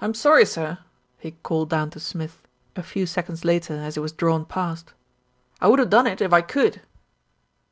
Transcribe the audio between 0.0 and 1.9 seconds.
"I'm sorry, sir," he called down